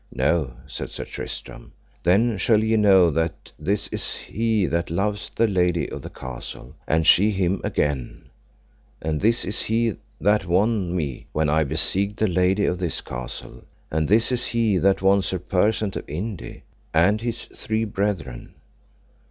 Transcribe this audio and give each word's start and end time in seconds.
No, 0.15 0.53
said 0.65 0.89
Sir 0.89 1.05
Tristram. 1.05 1.73
Then 2.01 2.39
shall 2.39 2.57
ye 2.63 2.75
know 2.75 3.11
that 3.11 3.51
this 3.59 3.87
is 3.89 4.15
he 4.15 4.65
that 4.65 4.89
loveth 4.89 5.35
the 5.35 5.45
lady 5.45 5.87
of 5.91 6.01
the 6.01 6.09
castle, 6.09 6.73
and 6.87 7.05
she 7.05 7.29
him 7.29 7.61
again; 7.63 8.27
and 8.99 9.21
this 9.21 9.45
is 9.45 9.61
he 9.61 9.97
that 10.19 10.47
won 10.47 10.95
me 10.95 11.27
when 11.33 11.49
I 11.49 11.63
besieged 11.63 12.17
the 12.17 12.27
lady 12.27 12.65
of 12.65 12.79
this 12.79 12.99
castle, 12.99 13.63
and 13.91 14.07
this 14.07 14.31
is 14.31 14.45
he 14.45 14.79
that 14.79 15.03
won 15.03 15.21
Sir 15.21 15.37
Persant 15.37 15.95
of 15.95 16.09
Inde, 16.09 16.61
and 16.95 17.21
his 17.21 17.45
three 17.55 17.85
brethren. 17.85 18.55